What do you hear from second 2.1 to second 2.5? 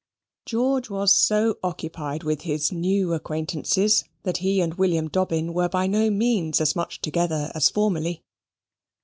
with